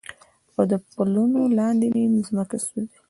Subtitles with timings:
[0.55, 2.85] او د پلونو لاندې مې مځکه سوزي